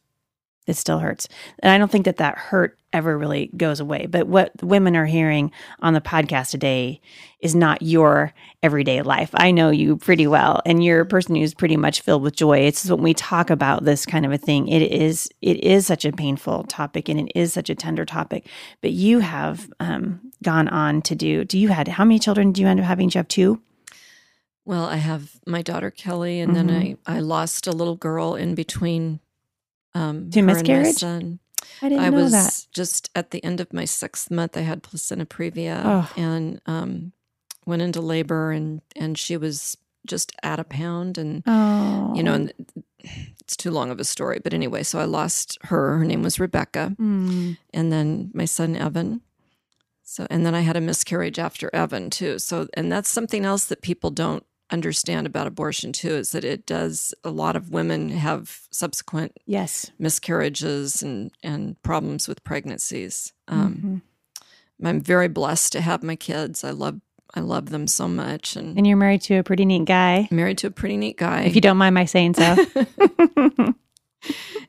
it 0.67 0.75
still 0.75 0.99
hurts. 0.99 1.27
And 1.59 1.71
I 1.71 1.77
don't 1.77 1.91
think 1.91 2.05
that 2.05 2.17
that 2.17 2.37
hurt 2.37 2.77
ever 2.95 3.17
really 3.17 3.51
goes 3.57 3.81
away. 3.81 4.05
But 4.05 4.27
what 4.27 4.51
women 4.63 4.95
are 4.95 5.05
hearing 5.05 5.51
on 5.81 5.93
the 5.93 6.01
podcast 6.01 6.51
today 6.51 7.01
is 7.41 7.53
not 7.53 7.81
your 7.81 8.33
everyday 8.63 9.01
life. 9.01 9.29
I 9.33 9.51
know 9.51 9.69
you 9.69 9.97
pretty 9.97 10.27
well, 10.27 10.61
and 10.65 10.83
you're 10.83 11.01
a 11.01 11.05
person 11.05 11.35
who's 11.35 11.53
pretty 11.53 11.75
much 11.75 12.01
filled 12.01 12.23
with 12.23 12.35
joy. 12.35 12.59
It's 12.59 12.89
when 12.89 13.03
we 13.03 13.13
talk 13.13 13.49
about 13.49 13.83
this 13.83 14.05
kind 14.05 14.25
of 14.25 14.31
a 14.31 14.37
thing, 14.37 14.69
it 14.69 14.81
is 14.81 15.29
it 15.41 15.57
is 15.63 15.85
such 15.85 16.05
a 16.05 16.13
painful 16.13 16.63
topic 16.63 17.09
and 17.09 17.19
it 17.19 17.31
is 17.35 17.51
such 17.53 17.69
a 17.69 17.75
tender 17.75 18.05
topic. 18.05 18.47
But 18.81 18.91
you 18.91 19.19
have 19.19 19.69
um, 19.79 20.31
gone 20.41 20.69
on 20.69 21.01
to 21.03 21.15
do. 21.15 21.43
Do 21.43 21.59
you 21.59 21.67
had 21.67 21.89
how 21.89 22.05
many 22.05 22.17
children 22.17 22.53
do 22.53 22.61
you 22.61 22.67
end 22.67 22.79
up 22.79 22.85
having? 22.85 23.09
Do 23.09 23.17
you 23.17 23.19
have 23.19 23.27
two? 23.27 23.61
Well, 24.63 24.85
I 24.85 24.95
have 24.95 25.31
my 25.45 25.61
daughter 25.61 25.91
Kelly, 25.91 26.39
and 26.39 26.55
mm-hmm. 26.55 26.67
then 26.67 26.97
I 27.05 27.17
I 27.17 27.19
lost 27.19 27.67
a 27.67 27.71
little 27.71 27.97
girl 27.97 28.35
in 28.35 28.55
between 28.55 29.19
um, 29.95 30.29
to 30.29 30.41
miscarriage. 30.41 31.03
I 31.81 31.89
didn't 31.89 32.03
I 32.03 32.09
know 32.09 32.17
was 32.17 32.31
that. 32.31 32.67
just 32.71 33.09
at 33.15 33.31
the 33.31 33.43
end 33.43 33.59
of 33.59 33.73
my 33.73 33.85
sixth 33.85 34.29
month. 34.29 34.55
I 34.55 34.61
had 34.61 34.83
placenta 34.83 35.25
previa 35.25 35.81
oh. 35.83 36.13
and 36.15 36.61
um, 36.67 37.11
went 37.65 37.81
into 37.81 38.01
labor, 38.01 38.51
and 38.51 38.81
and 38.95 39.17
she 39.17 39.37
was 39.37 39.77
just 40.05 40.31
at 40.43 40.59
a 40.59 40.63
pound, 40.63 41.17
and 41.17 41.43
oh. 41.47 42.13
you 42.15 42.23
know, 42.23 42.33
and 42.33 42.53
it's 43.39 43.57
too 43.57 43.71
long 43.71 43.89
of 43.89 43.99
a 43.99 44.03
story. 44.05 44.39
But 44.43 44.53
anyway, 44.53 44.83
so 44.83 44.99
I 44.99 45.05
lost 45.05 45.57
her. 45.63 45.97
Her 45.97 46.05
name 46.05 46.21
was 46.21 46.39
Rebecca, 46.39 46.95
mm. 46.99 47.57
and 47.73 47.91
then 47.91 48.31
my 48.33 48.45
son 48.45 48.75
Evan. 48.75 49.21
So, 50.03 50.27
and 50.29 50.45
then 50.45 50.53
I 50.53 50.61
had 50.61 50.77
a 50.77 50.81
miscarriage 50.81 51.39
after 51.39 51.73
Evan 51.73 52.11
too. 52.11 52.37
So, 52.37 52.67
and 52.75 52.91
that's 52.91 53.09
something 53.09 53.43
else 53.43 53.65
that 53.65 53.81
people 53.81 54.11
don't 54.11 54.45
understand 54.71 55.27
about 55.27 55.47
abortion 55.47 55.91
too 55.91 56.15
is 56.15 56.31
that 56.31 56.43
it 56.43 56.65
does 56.65 57.13
a 57.23 57.29
lot 57.29 57.55
of 57.55 57.69
women 57.69 58.09
have 58.09 58.61
subsequent 58.71 59.37
yes. 59.45 59.91
miscarriages 59.99 61.03
and 61.03 61.31
and 61.43 61.81
problems 61.83 62.27
with 62.27 62.43
pregnancies. 62.43 63.31
Um, 63.47 63.75
mm-hmm. 63.75 64.87
i'm 64.87 65.01
very 65.01 65.27
blessed 65.27 65.71
to 65.73 65.81
have 65.81 66.03
my 66.03 66.15
kids. 66.15 66.63
I 66.63 66.71
love 66.71 66.99
i 67.35 67.41
love 67.41 67.69
them 67.69 67.87
so 67.87 68.07
much 68.07 68.55
and 68.55 68.77
and 68.77 68.87
you're 68.87 68.97
married 68.97 69.21
to 69.23 69.35
a 69.35 69.43
pretty 69.43 69.65
neat 69.65 69.85
guy. 69.85 70.27
Married 70.31 70.57
to 70.59 70.67
a 70.67 70.71
pretty 70.71 70.97
neat 70.97 71.17
guy. 71.17 71.43
If 71.43 71.55
you 71.55 71.61
don't 71.61 71.77
mind 71.77 71.93
my 71.95 72.05
saying 72.05 72.35
so. 72.35 72.55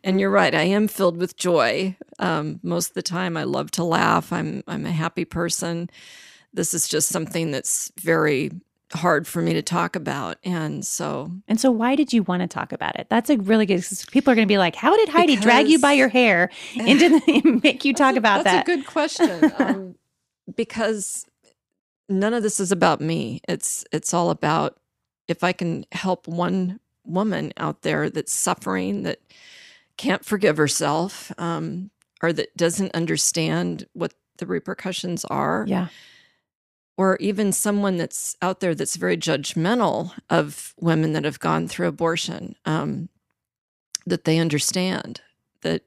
And 0.04 0.20
you're 0.20 0.30
right 0.30 0.54
i 0.54 0.62
am 0.62 0.86
filled 0.86 1.16
with 1.16 1.36
joy. 1.36 1.96
Um, 2.18 2.60
most 2.62 2.88
of 2.88 2.94
the 2.94 3.02
time 3.02 3.36
i 3.36 3.44
love 3.44 3.70
to 3.72 3.84
laugh. 3.84 4.30
I'm 4.30 4.62
i'm 4.68 4.84
a 4.84 4.92
happy 4.92 5.24
person. 5.24 5.88
This 6.52 6.74
is 6.74 6.86
just 6.86 7.08
something 7.08 7.50
that's 7.50 7.90
very 8.00 8.50
hard 8.92 9.26
for 9.26 9.42
me 9.42 9.52
to 9.52 9.62
talk 9.62 9.96
about 9.96 10.38
and 10.44 10.86
so 10.86 11.30
and 11.48 11.60
so 11.60 11.72
why 11.72 11.96
did 11.96 12.12
you 12.12 12.22
want 12.22 12.42
to 12.42 12.46
talk 12.46 12.72
about 12.72 12.98
it? 12.98 13.08
That's 13.10 13.28
a 13.30 13.36
really 13.36 13.66
good 13.66 13.84
people 14.10 14.32
are 14.32 14.36
going 14.36 14.46
to 14.46 14.52
be 14.52 14.58
like 14.58 14.76
how 14.76 14.96
did 14.96 15.08
heidi 15.08 15.34
because, 15.34 15.44
drag 15.44 15.68
you 15.68 15.80
by 15.80 15.92
your 15.92 16.08
hair 16.08 16.50
and 16.78 16.98
didn't 16.98 17.62
make 17.64 17.84
you 17.84 17.92
talk 17.92 18.14
a, 18.14 18.18
about 18.18 18.44
that's 18.44 18.64
that? 18.64 18.66
that's 18.66 18.68
a 18.68 18.76
good 18.76 18.86
question 18.86 19.52
um, 19.58 19.94
because 20.54 21.26
none 22.08 22.32
of 22.32 22.42
this 22.42 22.60
is 22.60 22.70
about 22.70 23.00
me. 23.00 23.40
It's 23.48 23.84
it's 23.90 24.14
all 24.14 24.30
about 24.30 24.78
if 25.26 25.42
i 25.42 25.52
can 25.52 25.84
help 25.90 26.28
one 26.28 26.78
woman 27.04 27.52
out 27.56 27.82
there 27.82 28.08
that's 28.08 28.32
suffering 28.32 29.02
that 29.02 29.20
can't 29.96 30.24
forgive 30.24 30.56
herself 30.56 31.32
um, 31.38 31.90
or 32.22 32.32
that 32.32 32.56
doesn't 32.56 32.94
understand 32.94 33.86
what 33.94 34.14
the 34.38 34.46
repercussions 34.46 35.24
are. 35.24 35.64
Yeah 35.66 35.88
or 36.96 37.16
even 37.16 37.52
someone 37.52 37.96
that's 37.96 38.36
out 38.40 38.60
there 38.60 38.74
that's 38.74 38.96
very 38.96 39.16
judgmental 39.16 40.12
of 40.30 40.74
women 40.80 41.12
that 41.12 41.24
have 41.24 41.40
gone 41.40 41.68
through 41.68 41.88
abortion, 41.88 42.56
um, 42.64 43.08
that 44.06 44.24
they 44.24 44.38
understand 44.38 45.20
that 45.62 45.82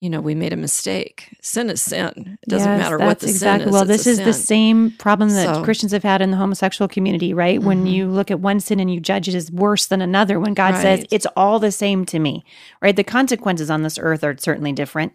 you 0.00 0.08
know 0.08 0.20
we 0.20 0.34
made 0.34 0.52
a 0.52 0.56
mistake. 0.56 1.36
Sin 1.42 1.68
is 1.68 1.82
sin. 1.82 2.38
It 2.42 2.48
doesn't 2.48 2.70
yes, 2.70 2.80
matter 2.80 2.98
what 2.98 3.20
the 3.20 3.28
exactly. 3.28 3.64
sin 3.64 3.68
is. 3.68 3.72
Well, 3.72 3.84
this 3.84 4.06
is 4.06 4.16
sin. 4.16 4.26
the 4.26 4.32
same 4.32 4.90
problem 4.92 5.30
that 5.30 5.56
so, 5.56 5.64
Christians 5.64 5.92
have 5.92 6.02
had 6.02 6.22
in 6.22 6.30
the 6.30 6.36
homosexual 6.36 6.88
community, 6.88 7.34
right? 7.34 7.58
Mm-hmm. 7.58 7.66
When 7.66 7.86
you 7.86 8.06
look 8.08 8.30
at 8.30 8.40
one 8.40 8.60
sin 8.60 8.80
and 8.80 8.92
you 8.92 9.00
judge 9.00 9.28
it 9.28 9.34
as 9.34 9.50
worse 9.50 9.86
than 9.86 10.00
another, 10.00 10.40
when 10.40 10.54
God 10.54 10.74
right. 10.74 10.82
says 10.82 11.06
it's 11.10 11.26
all 11.36 11.58
the 11.58 11.72
same 11.72 12.06
to 12.06 12.18
me, 12.18 12.44
right? 12.80 12.96
The 12.96 13.04
consequences 13.04 13.70
on 13.70 13.82
this 13.82 13.98
earth 13.98 14.24
are 14.24 14.36
certainly 14.38 14.72
different, 14.72 15.12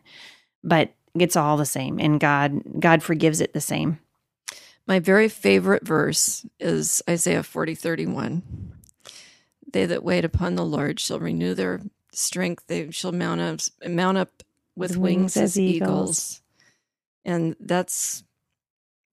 but 0.63 0.93
it's 1.15 1.35
all 1.35 1.57
the 1.57 1.65
same, 1.65 1.99
and 1.99 2.19
God 2.19 2.61
God 2.79 3.01
forgives 3.01 3.41
it 3.41 3.53
the 3.53 3.61
same. 3.61 3.99
My 4.87 4.99
very 4.99 5.29
favorite 5.29 5.85
verse 5.85 6.45
is 6.59 7.01
Isaiah 7.09 7.43
40 7.43 7.75
31. 7.75 8.73
They 9.71 9.85
that 9.85 10.03
wait 10.03 10.25
upon 10.25 10.55
the 10.55 10.65
Lord 10.65 10.99
shall 10.99 11.19
renew 11.19 11.53
their 11.53 11.81
strength. 12.11 12.63
They 12.67 12.91
shall 12.91 13.11
mount 13.11 13.41
up, 13.41 13.59
mount 13.87 14.17
up 14.17 14.43
with, 14.75 14.97
wings, 14.97 15.35
wings, 15.35 15.37
as 15.37 15.59
eagles. 15.59 15.89
eagles. 15.89 16.41
And 17.23 17.55
that's 17.59 18.23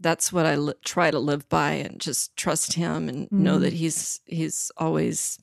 that's 0.00 0.32
what 0.32 0.46
I 0.46 0.54
li- 0.56 0.74
try 0.84 1.10
to 1.10 1.18
live 1.18 1.48
by 1.48 1.72
and 1.72 2.00
just 2.00 2.36
trust 2.36 2.74
him 2.74 3.08
and 3.08 3.28
mm. 3.28 3.32
know 3.32 3.58
that 3.58 3.72
he's 3.72 4.20
he's 4.26 4.70
always 4.76 5.38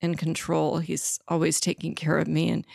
in 0.00 0.14
control. 0.14 0.78
He's 0.78 1.18
always 1.28 1.60
taking 1.60 1.94
care 1.94 2.18
of 2.18 2.28
me. 2.28 2.50
And 2.50 2.66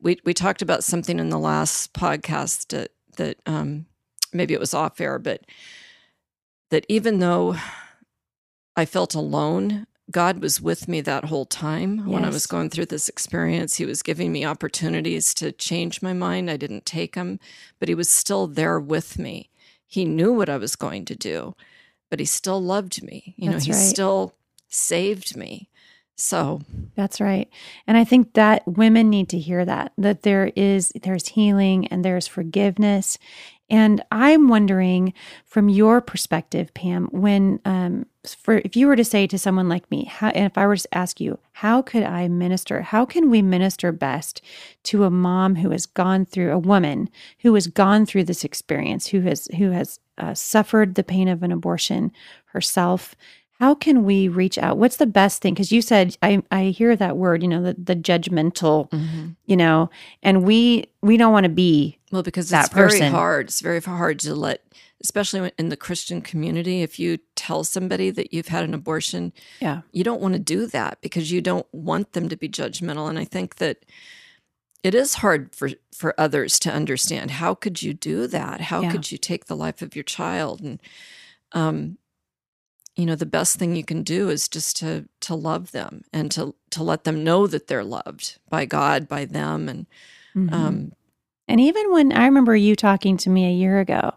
we 0.00 0.18
we 0.24 0.34
talked 0.34 0.62
about 0.62 0.84
something 0.84 1.18
in 1.18 1.30
the 1.30 1.38
last 1.38 1.92
podcast 1.92 2.68
that 2.68 2.92
that 3.16 3.38
um, 3.46 3.86
maybe 4.32 4.54
it 4.54 4.60
was 4.60 4.74
off 4.74 5.00
air, 5.00 5.18
but 5.18 5.42
that 6.70 6.86
even 6.88 7.18
though 7.18 7.56
I 8.76 8.84
felt 8.84 9.14
alone, 9.14 9.86
God 10.10 10.40
was 10.40 10.60
with 10.60 10.88
me 10.88 11.00
that 11.00 11.26
whole 11.26 11.46
time 11.46 11.98
yes. 11.98 12.06
when 12.06 12.24
I 12.24 12.28
was 12.28 12.46
going 12.46 12.70
through 12.70 12.86
this 12.86 13.08
experience. 13.08 13.76
He 13.76 13.86
was 13.86 14.02
giving 14.02 14.32
me 14.32 14.44
opportunities 14.44 15.32
to 15.34 15.52
change 15.52 16.02
my 16.02 16.12
mind. 16.12 16.50
I 16.50 16.56
didn't 16.56 16.84
take 16.84 17.14
them, 17.14 17.40
but 17.78 17.88
He 17.88 17.94
was 17.94 18.08
still 18.08 18.46
there 18.46 18.78
with 18.78 19.18
me. 19.18 19.50
He 19.86 20.04
knew 20.04 20.32
what 20.32 20.48
I 20.48 20.56
was 20.56 20.76
going 20.76 21.04
to 21.06 21.16
do, 21.16 21.54
but 22.10 22.18
He 22.20 22.26
still 22.26 22.60
loved 22.62 23.02
me. 23.02 23.34
You 23.36 23.50
That's 23.50 23.66
know, 23.66 23.74
He 23.74 23.78
right. 23.78 23.88
still 23.88 24.34
saved 24.68 25.36
me. 25.36 25.68
So 26.16 26.60
That's 26.94 27.20
right. 27.20 27.48
And 27.86 27.96
I 27.96 28.04
think 28.04 28.34
that 28.34 28.66
women 28.66 29.10
need 29.10 29.28
to 29.30 29.38
hear 29.38 29.64
that 29.64 29.92
that 29.98 30.22
there 30.22 30.52
is 30.54 30.92
there's 31.02 31.28
healing 31.28 31.88
and 31.88 32.04
there's 32.04 32.26
forgiveness 32.26 33.18
and 33.70 34.04
I'm 34.12 34.48
wondering, 34.48 35.14
from 35.46 35.70
your 35.70 36.02
perspective, 36.02 36.72
Pam, 36.74 37.06
when 37.12 37.60
um, 37.64 38.04
for 38.26 38.58
if 38.58 38.76
you 38.76 38.86
were 38.86 38.96
to 38.96 39.04
say 39.04 39.26
to 39.26 39.38
someone 39.38 39.70
like 39.70 39.90
me, 39.90 40.04
how, 40.04 40.28
and 40.28 40.44
if 40.44 40.58
I 40.58 40.66
were 40.66 40.76
to 40.76 40.94
ask 40.94 41.18
you, 41.18 41.38
how 41.52 41.80
could 41.80 42.02
I 42.02 42.28
minister? 42.28 42.82
How 42.82 43.06
can 43.06 43.30
we 43.30 43.40
minister 43.40 43.90
best 43.90 44.42
to 44.84 45.04
a 45.04 45.10
mom 45.10 45.56
who 45.56 45.70
has 45.70 45.86
gone 45.86 46.26
through 46.26 46.52
a 46.52 46.58
woman 46.58 47.08
who 47.40 47.54
has 47.54 47.66
gone 47.66 48.04
through 48.04 48.24
this 48.24 48.44
experience, 48.44 49.08
who 49.08 49.22
has 49.22 49.48
who 49.56 49.70
has 49.70 49.98
uh, 50.18 50.34
suffered 50.34 50.94
the 50.94 51.02
pain 51.02 51.28
of 51.28 51.42
an 51.42 51.50
abortion 51.50 52.12
herself? 52.46 53.14
How 53.60 53.74
can 53.74 54.04
we 54.04 54.28
reach 54.28 54.58
out? 54.58 54.78
What's 54.78 54.96
the 54.96 55.06
best 55.06 55.40
thing? 55.40 55.54
Because 55.54 55.70
you 55.70 55.80
said 55.80 56.16
I 56.22 56.42
I 56.50 56.64
hear 56.66 56.96
that 56.96 57.16
word, 57.16 57.42
you 57.42 57.48
know, 57.48 57.62
the, 57.62 57.74
the 57.74 57.96
judgmental, 57.96 58.90
mm-hmm. 58.90 59.28
you 59.46 59.56
know, 59.56 59.90
and 60.22 60.44
we 60.44 60.86
we 61.02 61.16
don't 61.16 61.32
want 61.32 61.44
to 61.44 61.50
be 61.50 61.98
well, 62.10 62.22
because 62.22 62.52
it's 62.52 62.68
very 62.68 63.00
hard. 63.00 63.46
It's 63.46 63.60
very 63.60 63.80
hard 63.80 64.18
to 64.20 64.34
let, 64.34 64.62
especially 65.02 65.52
in 65.58 65.68
the 65.68 65.76
Christian 65.76 66.20
community, 66.20 66.82
if 66.82 66.98
you 66.98 67.18
tell 67.36 67.64
somebody 67.64 68.10
that 68.10 68.32
you've 68.32 68.48
had 68.48 68.64
an 68.64 68.74
abortion, 68.74 69.32
yeah, 69.60 69.82
you 69.92 70.04
don't 70.04 70.20
want 70.20 70.34
to 70.34 70.40
do 70.40 70.66
that 70.66 71.00
because 71.00 71.30
you 71.30 71.40
don't 71.40 71.66
want 71.72 72.12
them 72.12 72.28
to 72.28 72.36
be 72.36 72.48
judgmental. 72.48 73.08
And 73.08 73.18
I 73.18 73.24
think 73.24 73.56
that 73.56 73.84
it 74.82 74.94
is 74.94 75.14
hard 75.14 75.54
for 75.54 75.70
for 75.92 76.14
others 76.18 76.58
to 76.60 76.72
understand. 76.72 77.32
How 77.32 77.54
could 77.54 77.82
you 77.82 77.94
do 77.94 78.26
that? 78.26 78.60
How 78.60 78.82
yeah. 78.82 78.92
could 78.92 79.10
you 79.10 79.18
take 79.18 79.46
the 79.46 79.56
life 79.56 79.80
of 79.80 79.96
your 79.96 80.04
child? 80.04 80.60
And 80.60 80.80
um, 81.52 81.98
you 82.96 83.06
know, 83.06 83.16
the 83.16 83.26
best 83.26 83.56
thing 83.56 83.74
you 83.74 83.84
can 83.84 84.02
do 84.02 84.28
is 84.28 84.48
just 84.48 84.76
to 84.78 85.08
to 85.20 85.34
love 85.34 85.72
them 85.72 86.02
and 86.12 86.30
to 86.32 86.54
to 86.70 86.82
let 86.82 87.04
them 87.04 87.24
know 87.24 87.46
that 87.46 87.66
they're 87.66 87.84
loved 87.84 88.38
by 88.48 88.64
God, 88.64 89.08
by 89.08 89.24
them, 89.24 89.68
and 89.68 89.86
mm-hmm. 90.36 90.54
um, 90.54 90.92
and 91.48 91.60
even 91.60 91.92
when 91.92 92.12
I 92.12 92.24
remember 92.26 92.54
you 92.56 92.76
talking 92.76 93.16
to 93.18 93.30
me 93.30 93.46
a 93.46 93.52
year 93.52 93.80
ago, 93.80 94.14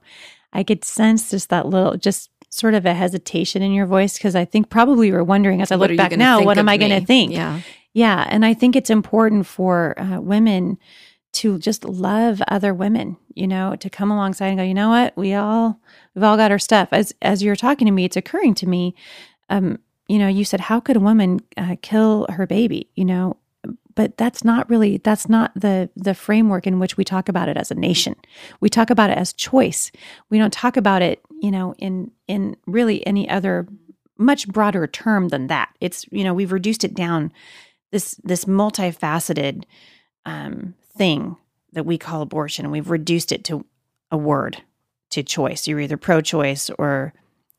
I 0.53 0.63
could 0.63 0.83
sense 0.83 1.31
just 1.31 1.49
that 1.49 1.65
little, 1.67 1.97
just 1.97 2.29
sort 2.49 2.73
of 2.73 2.85
a 2.85 2.93
hesitation 2.93 3.61
in 3.61 3.71
your 3.71 3.85
voice 3.85 4.17
because 4.17 4.35
I 4.35 4.45
think 4.45 4.69
probably 4.69 5.07
you 5.07 5.13
were 5.13 5.23
wondering 5.23 5.61
as 5.61 5.71
I 5.71 5.75
look 5.75 5.95
back 5.97 6.11
now, 6.13 6.41
what 6.43 6.57
am 6.57 6.69
I 6.69 6.77
going 6.77 6.99
to 6.99 7.05
think? 7.05 7.33
Yeah. 7.33 7.61
Yeah. 7.93 8.25
And 8.29 8.45
I 8.45 8.53
think 8.53 8.75
it's 8.75 8.89
important 8.89 9.45
for 9.45 9.99
uh, 9.99 10.21
women 10.21 10.77
to 11.37 11.59
just 11.59 11.85
love 11.85 12.41
other 12.47 12.73
women, 12.73 13.17
you 13.35 13.47
know, 13.47 13.75
to 13.75 13.89
come 13.89 14.09
alongside 14.09 14.47
and 14.47 14.57
go, 14.57 14.63
you 14.63 14.73
know 14.73 14.89
what, 14.89 15.15
we 15.15 15.33
all, 15.33 15.79
we've 16.15 16.23
all 16.23 16.35
got 16.35 16.51
our 16.51 16.59
stuff. 16.59 16.89
As, 16.91 17.13
as 17.21 17.43
you're 17.43 17.55
talking 17.55 17.85
to 17.85 17.91
me, 17.91 18.05
it's 18.05 18.17
occurring 18.17 18.55
to 18.55 18.67
me, 18.67 18.95
um, 19.49 19.77
you 20.07 20.17
know, 20.17 20.27
you 20.27 20.43
said, 20.43 20.61
how 20.61 20.79
could 20.79 20.95
a 20.95 21.01
woman 21.01 21.39
uh, 21.55 21.75
kill 21.81 22.25
her 22.29 22.47
baby? 22.47 22.89
You 22.95 23.05
know, 23.05 23.37
but 23.93 24.15
that's 24.15 24.43
not 24.43 24.69
really 24.69 24.97
that's 24.97 25.27
not 25.27 25.51
the 25.55 25.89
the 25.95 26.13
framework 26.13 26.67
in 26.67 26.79
which 26.79 26.95
we 26.95 27.03
talk 27.03 27.27
about 27.27 27.49
it 27.49 27.57
as 27.57 27.71
a 27.71 27.75
nation 27.75 28.15
we 28.59 28.69
talk 28.69 28.91
about 28.91 29.09
it 29.09 29.17
as 29.17 29.33
choice 29.33 29.91
we 30.29 30.37
don't 30.37 30.53
talk 30.53 30.77
about 30.77 31.01
it 31.01 31.19
you 31.41 31.49
know 31.49 31.73
in 31.79 32.11
in 32.27 32.55
really 32.67 33.05
any 33.07 33.27
other 33.27 33.67
much 34.17 34.47
broader 34.47 34.85
term 34.85 35.29
than 35.29 35.47
that 35.47 35.69
it's 35.81 36.05
you 36.11 36.23
know 36.23 36.33
we've 36.33 36.51
reduced 36.51 36.83
it 36.83 36.93
down 36.93 37.33
this 37.91 38.15
this 38.23 38.45
multifaceted 38.45 39.63
um, 40.25 40.75
thing 40.97 41.37
that 41.73 41.85
we 41.85 41.97
call 41.97 42.21
abortion. 42.21 42.71
We've 42.71 42.89
reduced 42.89 43.31
it 43.31 43.43
to 43.45 43.65
a 44.11 44.17
word, 44.17 44.63
to 45.11 45.23
choice. 45.23 45.67
You're 45.67 45.79
either 45.79 45.97
pro 45.97 46.21
choice 46.21 46.69
or 46.77 47.13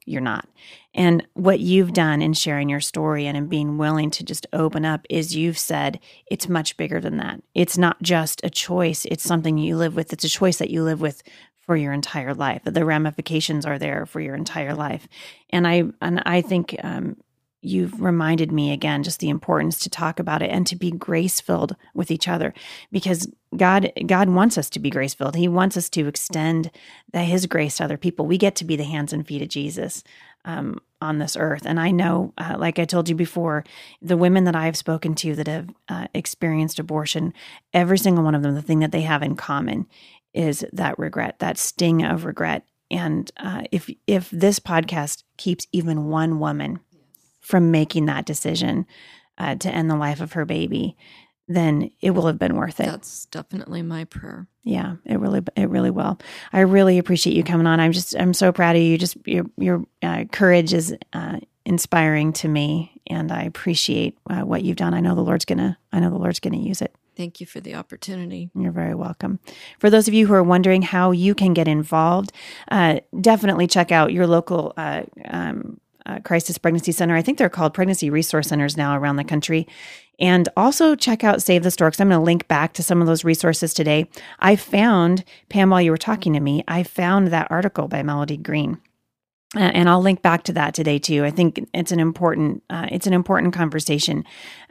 you're 0.06 0.20
not. 0.20 0.48
And 0.94 1.26
what 1.34 1.60
you've 1.60 1.92
done 1.92 2.22
in 2.22 2.32
sharing 2.32 2.68
your 2.68 2.80
story 2.80 3.26
and 3.26 3.36
in 3.36 3.46
being 3.46 3.78
willing 3.78 4.10
to 4.12 4.24
just 4.24 4.46
open 4.52 4.84
up 4.84 5.06
is 5.10 5.36
you've 5.36 5.58
said 5.58 6.00
it's 6.30 6.48
much 6.48 6.76
bigger 6.76 7.00
than 7.00 7.18
that. 7.18 7.42
It's 7.54 7.78
not 7.78 8.02
just 8.02 8.40
a 8.42 8.50
choice, 8.50 9.04
it's 9.04 9.22
something 9.22 9.58
you 9.58 9.76
live 9.76 9.94
with. 9.94 10.12
It's 10.12 10.24
a 10.24 10.28
choice 10.28 10.56
that 10.58 10.70
you 10.70 10.82
live 10.82 11.00
with 11.00 11.22
for 11.68 11.76
your 11.76 11.92
entire 11.92 12.34
life. 12.34 12.62
The 12.64 12.84
ramifications 12.84 13.66
are 13.66 13.78
there 13.78 14.06
for 14.06 14.20
your 14.20 14.34
entire 14.34 14.74
life. 14.74 15.06
And 15.50 15.68
I 15.68 15.84
and 16.00 16.22
I 16.24 16.40
think 16.40 16.74
um, 16.82 17.18
you've 17.60 18.00
reminded 18.00 18.52
me 18.52 18.72
again 18.72 19.02
just 19.02 19.20
the 19.20 19.28
importance 19.28 19.78
to 19.80 19.90
talk 19.90 20.20
about 20.20 20.42
it 20.42 20.50
and 20.50 20.66
to 20.66 20.76
be 20.76 20.90
grace 20.90 21.40
filled 21.40 21.74
with 21.92 22.10
each 22.10 22.28
other 22.28 22.54
because 22.92 23.26
God 23.56 23.90
God 24.06 24.28
wants 24.28 24.58
us 24.58 24.68
to 24.70 24.78
be 24.78 24.90
grace 24.90 25.14
filled. 25.14 25.36
He 25.36 25.48
wants 25.48 25.76
us 25.76 25.88
to 25.90 26.06
extend 26.06 26.70
the, 27.12 27.20
His 27.20 27.46
grace 27.46 27.78
to 27.78 27.84
other 27.84 27.96
people. 27.96 28.26
We 28.26 28.38
get 28.38 28.54
to 28.56 28.64
be 28.64 28.76
the 28.76 28.84
hands 28.84 29.12
and 29.12 29.26
feet 29.26 29.42
of 29.42 29.48
Jesus 29.48 30.04
um, 30.44 30.80
on 31.00 31.18
this 31.18 31.36
earth. 31.36 31.62
And 31.64 31.80
I 31.80 31.90
know, 31.90 32.32
uh, 32.38 32.56
like 32.58 32.78
I 32.78 32.84
told 32.84 33.08
you 33.08 33.14
before, 33.14 33.64
the 34.02 34.16
women 34.16 34.44
that 34.44 34.56
I 34.56 34.66
have 34.66 34.76
spoken 34.76 35.14
to 35.16 35.34
that 35.36 35.46
have 35.46 35.70
uh, 35.88 36.06
experienced 36.14 36.78
abortion, 36.78 37.32
every 37.72 37.98
single 37.98 38.24
one 38.24 38.34
of 38.34 38.42
them, 38.42 38.54
the 38.54 38.62
thing 38.62 38.80
that 38.80 38.92
they 38.92 39.02
have 39.02 39.22
in 39.22 39.34
common 39.34 39.86
is 40.34 40.64
that 40.72 40.98
regret, 40.98 41.38
that 41.38 41.58
sting 41.58 42.04
of 42.04 42.24
regret. 42.24 42.64
And 42.90 43.30
uh, 43.36 43.62
if 43.70 43.90
if 44.06 44.30
this 44.30 44.58
podcast 44.60 45.24
keeps 45.36 45.66
even 45.72 46.08
one 46.08 46.38
woman 46.38 46.80
from 47.40 47.70
making 47.70 48.06
that 48.06 48.26
decision 48.26 48.86
uh, 49.38 49.54
to 49.56 49.70
end 49.70 49.90
the 49.90 49.96
life 49.96 50.20
of 50.20 50.32
her 50.32 50.44
baby, 50.44 50.96
then 51.46 51.90
it 52.00 52.10
will 52.10 52.26
have 52.26 52.38
been 52.38 52.56
worth 52.56 52.78
it. 52.80 52.86
That's 52.86 53.26
definitely 53.26 53.82
my 53.82 54.04
prayer. 54.04 54.46
Yeah, 54.64 54.96
it 55.06 55.18
really, 55.18 55.42
it 55.56 55.70
really 55.70 55.90
will. 55.90 56.18
I 56.52 56.60
really 56.60 56.98
appreciate 56.98 57.34
you 57.34 57.42
coming 57.42 57.66
on. 57.66 57.80
I'm 57.80 57.92
just, 57.92 58.14
I'm 58.18 58.34
so 58.34 58.52
proud 58.52 58.76
of 58.76 58.82
you. 58.82 58.98
Just 58.98 59.16
your, 59.24 59.46
your 59.56 59.84
uh, 60.02 60.24
courage 60.30 60.74
is 60.74 60.94
uh, 61.14 61.38
inspiring 61.64 62.34
to 62.34 62.48
me, 62.48 63.00
and 63.06 63.32
I 63.32 63.44
appreciate 63.44 64.18
uh, 64.28 64.42
what 64.42 64.62
you've 64.62 64.76
done. 64.76 64.92
I 64.92 65.00
know 65.00 65.14
the 65.14 65.22
Lord's 65.22 65.46
gonna, 65.46 65.78
I 65.90 66.00
know 66.00 66.10
the 66.10 66.18
Lord's 66.18 66.40
gonna 66.40 66.58
use 66.58 66.82
it. 66.82 66.94
Thank 67.16 67.40
you 67.40 67.46
for 67.46 67.60
the 67.60 67.74
opportunity. 67.74 68.50
You're 68.54 68.70
very 68.70 68.94
welcome. 68.94 69.40
For 69.80 69.90
those 69.90 70.06
of 70.06 70.14
you 70.14 70.26
who 70.26 70.34
are 70.34 70.42
wondering 70.42 70.82
how 70.82 71.10
you 71.10 71.34
can 71.34 71.52
get 71.52 71.66
involved, 71.66 72.30
uh, 72.70 73.00
definitely 73.20 73.66
check 73.66 73.90
out 73.90 74.12
your 74.12 74.26
local 74.26 74.72
uh, 74.76 75.02
um, 75.24 75.80
uh, 76.08 76.20
Crisis 76.20 76.58
Pregnancy 76.58 76.92
Center. 76.92 77.14
I 77.14 77.22
think 77.22 77.38
they're 77.38 77.48
called 77.48 77.74
pregnancy 77.74 78.10
resource 78.10 78.48
centers 78.48 78.76
now 78.76 78.96
around 78.96 79.16
the 79.16 79.24
country. 79.24 79.66
And 80.18 80.48
also 80.56 80.96
check 80.96 81.22
out 81.22 81.42
Save 81.42 81.62
the 81.62 81.70
Storks. 81.70 82.00
I'm 82.00 82.08
going 82.08 82.18
to 82.18 82.24
link 82.24 82.48
back 82.48 82.72
to 82.74 82.82
some 82.82 83.00
of 83.00 83.06
those 83.06 83.24
resources 83.24 83.72
today. 83.72 84.08
I 84.40 84.56
found, 84.56 85.24
Pam, 85.48 85.70
while 85.70 85.80
you 85.80 85.92
were 85.92 85.96
talking 85.96 86.32
to 86.32 86.40
me, 86.40 86.64
I 86.66 86.82
found 86.82 87.28
that 87.28 87.50
article 87.50 87.86
by 87.86 88.02
Melody 88.02 88.36
Green 88.36 88.78
and 89.54 89.88
I'll 89.88 90.02
link 90.02 90.20
back 90.20 90.42
to 90.44 90.52
that 90.54 90.74
today 90.74 90.98
too. 90.98 91.24
I 91.24 91.30
think 91.30 91.66
it's 91.72 91.90
an 91.90 92.00
important 92.00 92.62
uh, 92.68 92.86
it's 92.90 93.06
an 93.06 93.14
important 93.14 93.54
conversation 93.54 94.24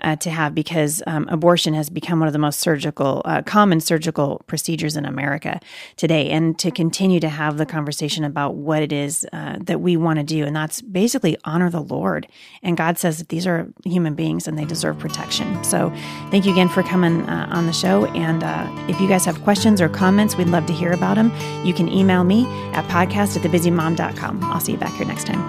uh, 0.03 0.15
to 0.17 0.29
have 0.29 0.53
because 0.53 1.01
um, 1.07 1.27
abortion 1.29 1.73
has 1.73 1.89
become 1.89 2.19
one 2.19 2.27
of 2.27 2.33
the 2.33 2.39
most 2.39 2.59
surgical 2.59 3.23
uh, 3.25 3.41
common 3.41 3.79
surgical 3.79 4.43
procedures 4.45 4.95
in 4.95 5.05
America 5.05 5.59
today, 5.95 6.29
and 6.29 6.59
to 6.59 6.69
continue 6.69 7.19
to 7.19 7.29
have 7.29 7.57
the 7.57 7.65
conversation 7.65 8.23
about 8.23 8.53
what 8.53 8.83
it 8.83 8.93
is 8.93 9.25
uh, 9.33 9.57
that 9.61 9.81
we 9.81 9.97
want 9.97 10.19
to 10.19 10.23
do, 10.23 10.45
and 10.45 10.55
that's 10.55 10.81
basically 10.81 11.37
honor 11.43 11.71
the 11.71 11.81
Lord. 11.81 12.27
And 12.61 12.77
God 12.77 12.99
says 12.99 13.17
that 13.17 13.29
these 13.29 13.47
are 13.47 13.67
human 13.83 14.13
beings 14.13 14.47
and 14.47 14.59
they 14.59 14.65
deserve 14.65 14.99
protection. 14.99 15.63
So, 15.63 15.91
thank 16.29 16.45
you 16.45 16.51
again 16.51 16.69
for 16.69 16.83
coming 16.83 17.27
uh, 17.27 17.47
on 17.49 17.65
the 17.65 17.73
show. 17.73 18.05
And 18.07 18.43
uh, 18.43 18.67
if 18.87 19.01
you 19.01 19.07
guys 19.07 19.25
have 19.25 19.41
questions 19.41 19.81
or 19.81 19.89
comments, 19.89 20.35
we'd 20.35 20.49
love 20.49 20.67
to 20.67 20.73
hear 20.73 20.91
about 20.91 21.15
them. 21.15 21.31
You 21.65 21.73
can 21.73 21.89
email 21.89 22.23
me 22.23 22.45
at 22.73 22.85
podcast 22.89 23.35
at 23.35 23.41
thebusymom.com. 23.41 24.43
I'll 24.43 24.66
see 24.67 24.73
you 24.73 24.77
back 24.77 24.93
here 24.93 25.07
next 25.07 25.25
time. 25.25 25.41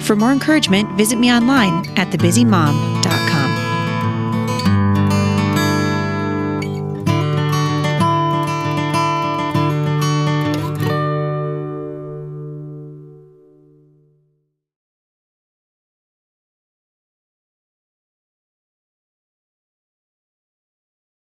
For 0.00 0.16
more 0.16 0.32
encouragement, 0.32 0.90
visit 0.96 1.18
me 1.18 1.30
online 1.30 1.86
at 1.96 2.08
thebusymom.com. 2.08 3.61